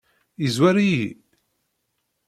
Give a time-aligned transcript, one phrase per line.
[0.43, 1.09] Yezwar-iyi?